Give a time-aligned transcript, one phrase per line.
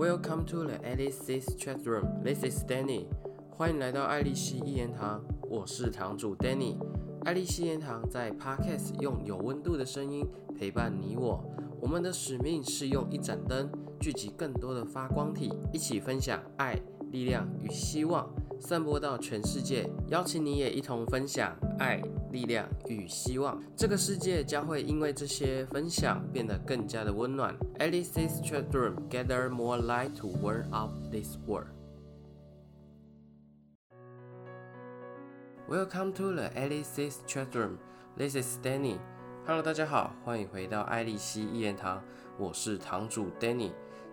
[0.00, 2.22] Welcome to the Alice's Chat Room.
[2.24, 3.04] This is Danny.
[3.50, 6.78] 欢迎来到爱丽丝一言堂，我是堂主 Danny。
[7.26, 10.26] 爱丽丝一言堂在 Podcast 用有温度的声音
[10.58, 11.44] 陪伴你我。
[11.82, 16.80] 我们的使命是用一盏灯聚集更多的发光体，一起分享爱、
[17.10, 18.26] 力量与希望，
[18.58, 19.86] 散播到全世界。
[20.08, 22.00] 邀请你也一同分享爱。
[22.30, 27.54] 力量与希望，这个世界将会因为这些分享变得更加的温暖。
[27.78, 31.68] Alice's Chat Room gather more light to warm up this world.
[35.68, 37.78] Welcome to the Alice's Chat Room.
[38.16, 38.98] This is Danny.
[39.46, 42.02] Hello，大家好，欢迎回到爱丽丝一言堂，
[42.38, 43.70] 我是堂主 Danny。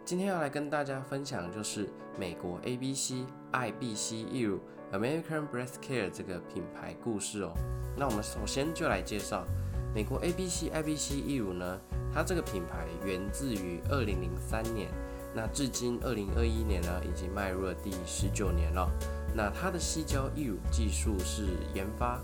[0.08, 3.16] 今天要来跟大家分享就是美国 ABC
[3.52, 4.58] 爱必西义乳
[4.94, 7.52] American Breast Care 这个品牌故事哦。
[7.98, 9.46] 那我们首先就来介绍
[9.94, 11.78] 美国 ABC 爱必西义乳呢，
[12.14, 14.88] 它这个品牌源自于二零零三年，
[15.36, 18.90] 那至今二零二一年呢，已经迈入了第十九年了。
[19.36, 22.18] 那它的细胶义乳技术是研发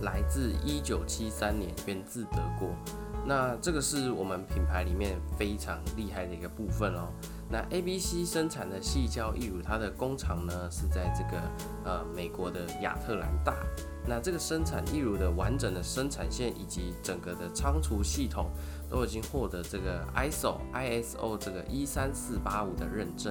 [0.00, 2.70] 来自一九七三年，源自德国。
[3.28, 7.08] 那这个是我们品牌里面非常厉害的一个部分哦。
[7.50, 11.42] 那 A B C 生产的细胶易乳，它的工厂呢是在这个
[11.84, 13.54] 呃美国的亚特兰大。
[14.06, 18.50] 那这个生产易乳的完整的生产线以及整个的仓储系统，
[18.88, 23.30] 都已经获得这个 ISO ISO 这个一三四八五的认证。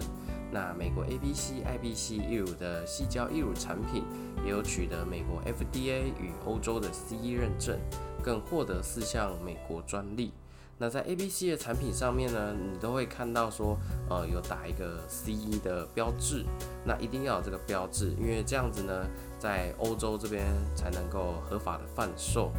[0.51, 4.03] 那美国 A B C I B C 易乳的细胶易乳产品，
[4.45, 7.79] 也有取得美国 F D A 与欧洲的 CE 认证。
[8.27, 10.33] 更获得四项美国专利。
[10.77, 13.77] 那在 A B C 的产品上面呢，你都会看到说，
[14.09, 16.43] 呃，有打一个 CE 的标志。
[16.83, 19.07] 那一定要有这个标志，因为这样子呢，
[19.39, 22.51] 在欧洲这边才能够合法的贩售。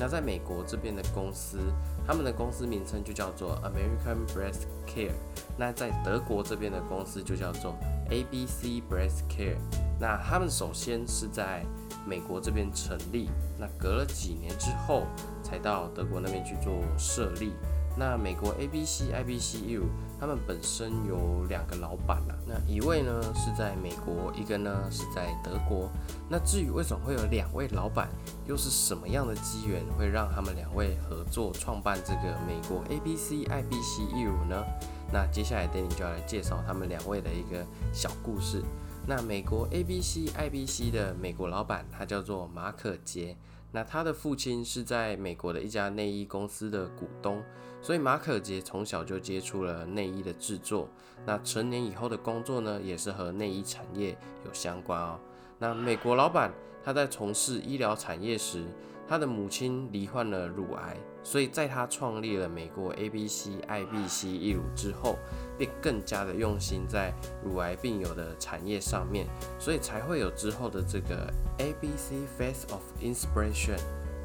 [0.00, 1.58] 那在美国这边的公司，
[2.04, 5.14] 他们的公司名称就叫做 American Breast Care。
[5.56, 7.76] 那在德国这边的公司就叫做
[8.10, 9.58] A B C Breast Care。
[10.00, 11.64] 那他们首先是在
[12.06, 15.04] 美国这边成立，那隔了几年之后，
[15.42, 17.52] 才到德国那边去做设立。
[17.96, 19.84] 那美国 A B C I B C U
[20.18, 25.88] 他们本身有两个老板啊，那一位呢是在美国，一个呢是在德国。
[26.28, 28.08] 那至于为什么会有两位老板，
[28.48, 34.64] 又是什么样的机缘会让他们两位合作创办这个美国 A B C I B C U 呢？
[35.12, 38.60] 那接下来 Danny 就要来介绍他们两位的一个小故事。
[39.06, 43.36] 那美国 A B C I B C 的美国老板，他叫做马可杰。
[43.70, 47.42] 那他的父亲是在美国的一家内衣公司的股东，
[47.82, 50.88] 所以马可杰从小就接触了内衣的制作。
[51.26, 54.16] 那成年以后的工作呢，也是和内衣产业
[54.46, 55.18] 有相关哦。
[55.58, 56.50] 那美国老板
[56.82, 58.64] 他在从事医疗产业时，
[59.06, 65.16] 他的母亲罹患了乳癌，所以在他创立了美国 A B C I B C 义乳之后。
[65.56, 67.14] 便更加的用心在
[67.44, 69.24] 乳癌病友的产业上面，
[69.56, 73.78] 所以才会有之后的这个 A B C Face of Inspiration。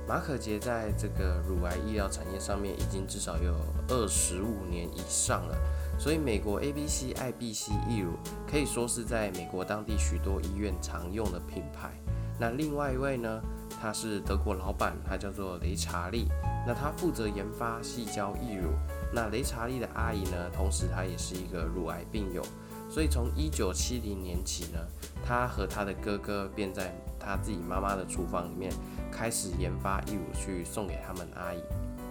[0.07, 3.53] 马可杰在这个乳癌医疗产业上面已经至少有
[3.89, 5.55] 二十五年以上了，
[5.99, 8.13] 所以美国 A B C I B C 义乳
[8.49, 11.91] 可以说是在美国当地许多医院常用的品牌。
[12.39, 13.39] 那另外一位呢，
[13.81, 16.28] 他是德国老板，他叫做雷查利，
[16.66, 18.72] 那他负责研发细胶易乳。
[19.12, 20.50] 那雷查利的阿姨呢？
[20.53, 22.44] 同时她也是一个乳癌病友，
[22.90, 24.79] 所以从一九七零年起呢，
[25.25, 28.72] 她和她的哥哥便在她自己妈妈的厨房里面
[29.12, 31.58] 开始研发义乳去送给他们阿姨。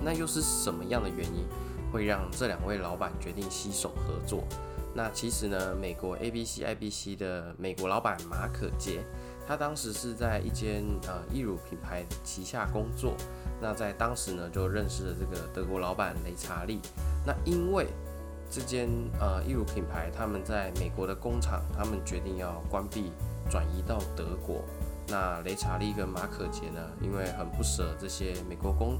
[0.02, 1.44] 那又是什么样的原因
[1.92, 4.42] 会让这两位老板决定携手合作？
[4.92, 9.04] 那其实呢，美国 A B C I B C 的美国老板马可杰，
[9.48, 13.14] 他当时是在一间呃义乳品牌旗下工作。
[13.62, 16.80] 那在当时呢，就认识了这个德国老板雷查利。
[17.26, 17.86] 那因为
[18.50, 23.10] 这间呃义乳品牌他们在美国的工厂，他们决定要关闭，
[23.50, 24.62] 转移到德国。
[25.08, 28.98] 那雷查利跟马可杰呢，因为很不舍这些美国工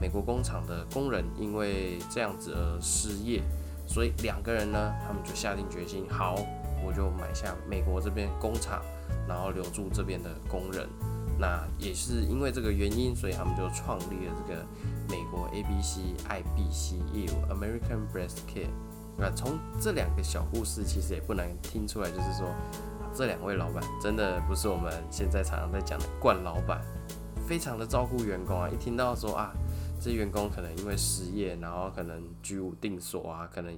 [0.00, 3.40] 美国工厂的工人，因为这样子而失业，
[3.86, 6.34] 所以两个人呢，他们就下定决心，好，
[6.86, 8.80] 我就买下美国这边工厂，
[9.26, 10.88] 然后留住这边的工人。
[11.38, 14.64] 那也是因为这个原因，所以他们就创立了这个
[15.10, 18.70] 美国 A B C I B C 业务 American Breast Care。
[19.18, 22.48] 那从这两个小故事，其实也不难听出来，就是说
[23.14, 26.80] 这两位老板真的不是我们现在常常在讲的惯老板，
[27.46, 28.68] 非常的照顾员工啊。
[28.70, 29.52] 一听到说啊，
[30.00, 33.76] 这员工可能因为失业，然后可能居无定所啊，可能。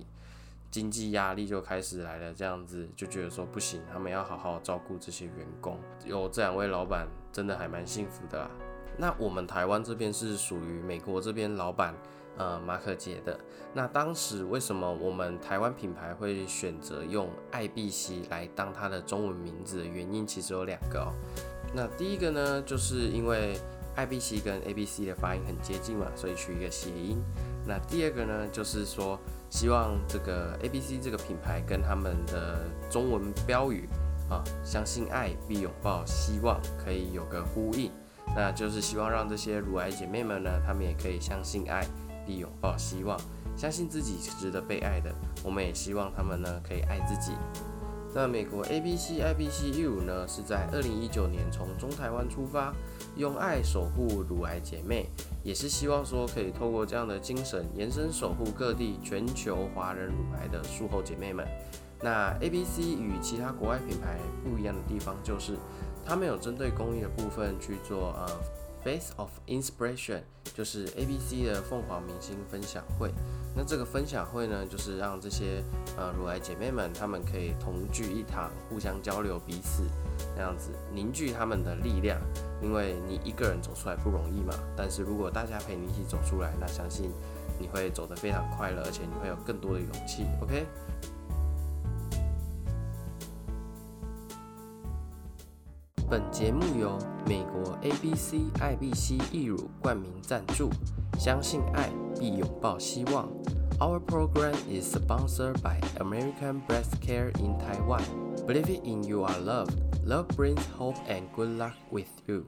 [0.70, 5.78] 经济压力就开始来了，这样子就觉得说不行，他们要好好照顾这些员工。
[6.04, 8.48] 有这两位老板，真的还蛮幸福的。
[8.96, 11.94] 那我们台湾这边是属于美国这边老板，
[12.36, 13.38] 呃马可杰的。
[13.72, 21.12] 那当时为什么我们台湾品牌会选择用爱必西来当它的中文名字原因，其实有两个哦。
[21.74, 23.56] 那第一个呢，就是因为
[23.94, 27.22] 爱必西跟 A B C 的发音很接近嘛，所以取一个谐音。
[27.66, 29.18] 那第二个呢，就是说
[29.50, 33.88] 希望这个 A B C 这个品牌跟他们的中文标语
[34.30, 37.90] 啊，相信爱必拥抱希望，可以有个呼应。
[38.36, 41.86] 那就是希望让这些乳癌姐妹们呢，她们也可以相信爱
[42.26, 43.18] 必拥抱希望，
[43.56, 45.10] 相信自己是值得被爱的。
[45.42, 47.32] 我们也希望她们呢，可以爱自己。
[48.14, 52.74] 那美国 A B C I B C U 呢，是在二零一九年从中台湾出发，
[53.18, 55.10] 用爱守护乳癌姐妹，
[55.42, 61.46] 也是希望说可以透过这样的精神，延伸守护各地全球华人乳癌的术后姐妹们。
[62.00, 65.58] 那 A B C 与其他国外品牌不一样的地方，就是
[66.06, 68.28] 他们有针对公益的部分去做呃。
[68.84, 70.20] Face of Inspiration
[70.54, 73.12] 就是 A B C 的凤凰明星分享会。
[73.54, 75.64] 那这个分享会呢，就是让这些
[75.96, 79.82] 呃乳癌姐妹们，她们可以同聚一堂，互相交流彼此，
[80.36, 82.20] 那样子凝聚他们的力量。
[82.60, 87.10] 因为你一个人走出来不容易嘛，但是如果大家陪你一起走出来，那相信
[87.58, 90.26] 你会走得非常快乐，而且你会有更多的勇气。
[90.42, 90.66] OK。
[96.10, 100.70] 本节目由美国 ABC IBC 易乳冠名赞助，
[101.18, 103.28] 相信爱必拥抱希望。
[103.78, 108.02] Our program is sponsored by American Breast Care in Taiwan.
[108.46, 109.87] Believe in you are loved.
[110.06, 112.44] Love brings hope and good luck with you.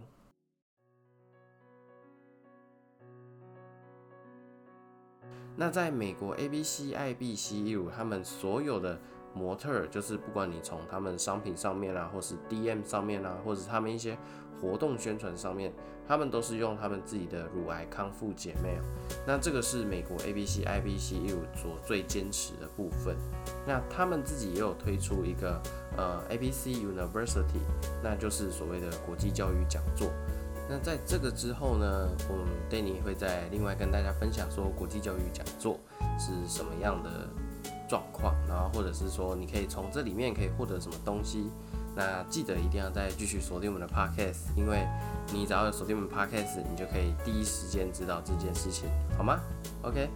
[5.57, 8.99] 那在美国 ABC IBC 易乳，他们所有的
[9.35, 14.17] 模特就是不管你从他们商品上面啊，或是 DM 上面啊，或者他们一些
[14.59, 15.71] 活动宣传上面，
[16.09, 18.79] 他们都是用他们自己的乳癌康复姐妹。
[19.27, 23.15] 那这个是美国 ABC IBC 业务所最坚持的部分。
[23.67, 25.61] 那他们自己也有推出一个
[25.97, 27.61] 呃 ABC University，
[28.03, 30.11] 那就是所谓的国际教育讲座。
[30.69, 35.79] 那在这个之后呢，我们 Danny 会再另外跟大家分享说国际教育讲座
[36.19, 37.11] 是什么样的。
[37.89, 41.51] 状况，然后或者是说，你可以从这里面可以获得什么东西？
[41.97, 44.87] 那记得一定要再继续锁定我们的 podcast，因为
[45.33, 48.89] 你只要锁定我们 podcast，你就可以第一时间知道这件事情，
[49.19, 49.41] 好吗
[49.83, 50.09] ？OK，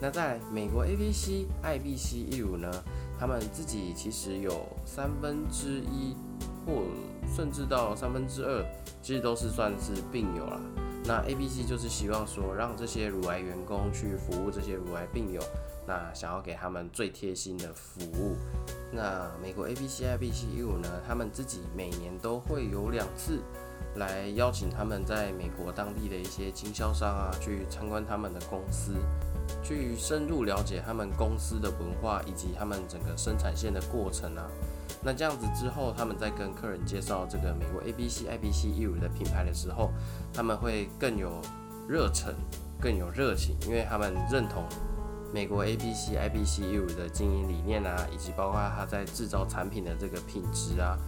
[0.00, 2.70] 那在美国 ABC IBC 一五呢，
[3.18, 6.16] 他们自己其实有三分之一
[6.64, 6.82] 或
[7.36, 8.64] 甚至到三分之二，
[9.02, 10.58] 其实都是算是病友啦。
[11.04, 15.40] 那 ABC 就是希望说，让这些乳癌员工去服务这些乳癌病友。
[15.86, 18.36] 那想要给他们最贴心的服务，
[18.92, 20.88] 那美国 A B C I B C U 呢？
[21.06, 23.40] 他们自己每年都会有两次
[23.96, 28.92] 来邀请他们在美国当地的一些经销商啊，去参观他们的公司，
[29.62, 34.46] 去深入了解他们公司的文化以及他们整个生产线的过程啊。
[35.02, 39.90] 那这样子之后，他们在跟客人介绍这个美国 A B C I B C U 的品牌的时候，
[40.32, 41.40] 他们会更有
[41.88, 42.34] 热忱，
[42.80, 44.64] 更有热情，因为他们认同。
[45.32, 50.98] 美国 ABC IBCU 的经营理念啊，以及包括它在制造产品的这个品质啊，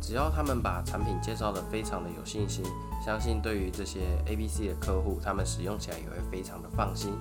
[0.00, 2.64] 只要他们把产品介绍的非常的有信心，
[3.04, 7.14] 相信对于这些 ABC 的客户，他们使用起来也会非常的放心。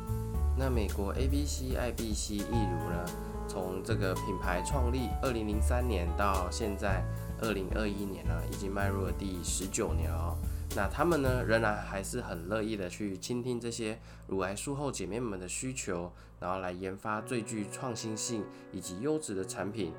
[0.64, 3.04] 那美国 ABC IBC 易乳呢，
[3.48, 7.04] 从这个品牌创立二零零三年到现在
[7.42, 10.38] 二零二一年呢，已经迈入了第十九年哦。
[10.76, 19.92] 那他们呢，仍然还是很乐意的去倾听这些乳癌术后姐妹们的需求，然后来研发最具创新性以及优质的产品，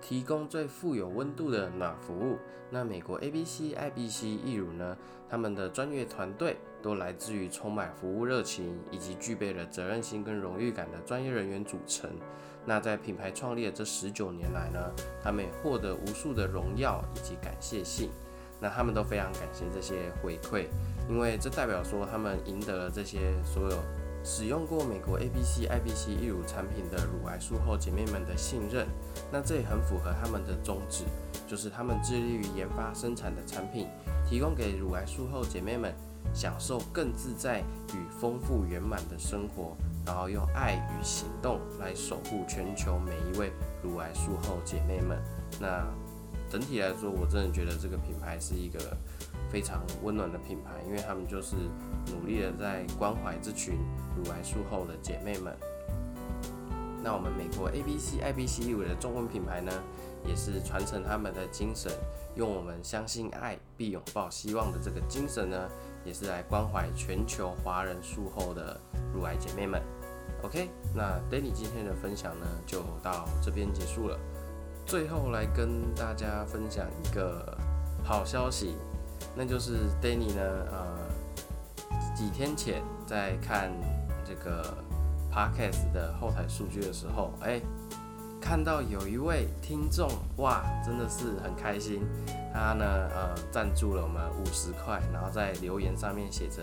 [0.00, 2.38] 提供最富有温度的暖服务。
[2.70, 4.96] 那美国 ABC IBC 易乳呢，
[5.28, 12.10] 他们的专业团队都来自于充满服务热情以及具备了责任心跟荣誉感的专业人员组成。
[12.64, 14.78] 那在品牌创立的这十九年来呢，
[15.22, 18.10] 他们也获得无数的荣耀以及感谢信。
[18.60, 20.66] 那他们都非常感谢这些回馈，
[21.08, 23.78] 因为这代表说他们赢得了这些所有
[24.22, 28.86] 使用过美国 ABC IBC 义乳产品的乳癌术后姐妹们的信任。
[29.32, 31.04] 那这也很符合他们的宗旨，
[31.48, 33.88] 就是他们致力于研发生产的产品，
[34.28, 35.94] 提供给乳癌术后姐妹们
[36.34, 37.60] 享受更自在
[37.94, 45.18] 与丰富圆满的生活，然后用爱与行动来守护全球每一位乳癌术后姐妹们。
[45.60, 45.86] 那。
[46.50, 48.80] 整体来说，我真的觉得这个品牌是一个
[49.50, 51.56] 非常温暖的品牌，因为他们就是
[52.12, 53.74] 努力的在关怀这群
[54.16, 55.54] 乳癌术后的姐妹们。
[57.02, 59.72] 那我们美国 ABC IBC 义的中文品牌呢，
[60.26, 61.90] 也是传承他们的精神，
[62.36, 65.68] 用我们相信爱必拥抱希望的这个精神呢，
[66.04, 68.78] 也是来关怀全球华人术后的
[69.14, 69.82] 乳癌姐妹们。
[70.42, 74.18] OK，那 Danny 今天的分享呢就到这边结束了。
[74.84, 77.56] 最后来跟大家分享一个
[78.04, 78.76] 好消息，
[79.34, 80.98] 那就是 Danny 呢，呃，
[82.14, 83.70] 几天前在看
[84.24, 84.74] 这个
[85.32, 87.60] Podcast 的后台数据的时候，哎，
[88.40, 92.02] 看到有一位听众，哇，真的是很开心。
[92.52, 96.62] 他呢，呃，赞助了我们五十块，然后在留言上面写着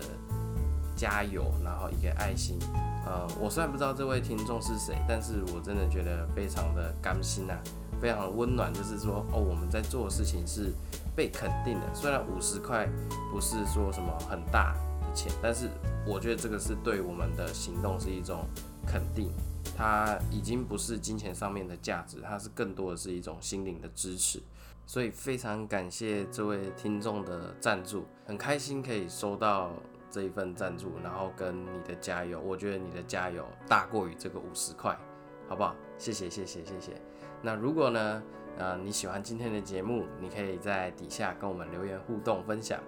[0.94, 2.58] 加油，然后一个爱心。
[3.06, 7.56] 呃，我虽然不知道这位听众是谁，但是我真的觉得非常的甘心啊，
[8.00, 8.72] 非常温暖。
[8.72, 10.72] 就是说，哦，我们在做的事情是
[11.16, 11.94] 被肯定的。
[11.94, 12.88] 虽然五十块
[13.30, 15.68] 不是说什么很大的钱，但是
[16.06, 18.44] 我觉得这个是对我们的行动是一种
[18.86, 19.30] 肯定。
[19.76, 24.42] 它已经不是金钱上面的价值，它是更多的是一种心灵的支持。
[24.86, 29.70] 所以非常感谢这位听众的赞助，很开心可以收到
[30.10, 34.98] 这一份赞助，然后跟你的加油，我觉得你的加油大过于这个五十块，
[35.46, 35.76] 好不好？
[35.98, 37.07] 谢谢谢谢谢谢。
[37.42, 38.22] 那如果呢，
[38.58, 42.80] 呃你喜欢今天的节目，你可以在底下跟我们留言互动分享。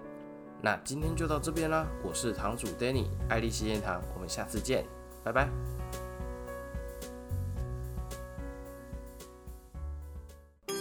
[0.61, 4.85] 那今天就到这边啦，我是堂主 Danny，爱丽丝宴堂，我们下次见，
[5.23, 5.49] 拜拜。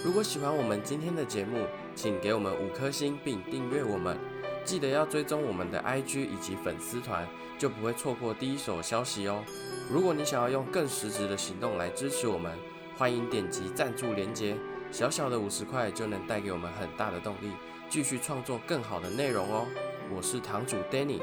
[0.05, 4.19] 如果喜欢我们今天的节目，请给我们五颗星并订阅我们。
[4.65, 7.27] 记得要追踪我们的 IG 以及粉丝团，
[7.59, 9.43] 就不会错过第一手消息哦。
[9.91, 12.53] 如果你想要用更实质的行动来支持我们，
[13.01, 14.55] 欢迎点击赞助连结，
[14.93, 17.51] 小小的五十块就能带给我们很大的动力，
[17.89, 19.67] 继续创作更好的内容哦。
[20.15, 21.19] 我是堂主 Danny，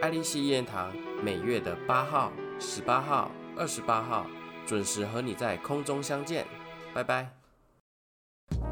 [0.00, 4.26] 爱丽丝一言堂，每月的八号、十八号、二十八号
[4.66, 6.44] 准时和你在空中相见，
[6.92, 7.39] 拜拜。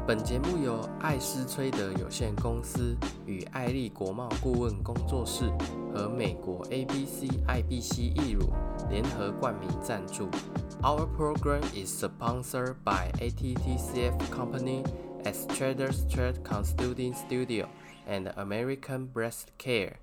[0.09, 2.97] 本节目由艾斯崔德有限公司
[3.27, 5.47] 与艾丽国贸顾问工作室
[5.93, 8.51] 和美国 ABC IBC 易乳
[8.89, 10.27] 联合冠名赞助。
[10.81, 14.83] Our program is sponsored by ATTCF Company,
[15.25, 17.67] as Traders Trade Consulting Studio,
[18.07, 19.97] and American Breast Care.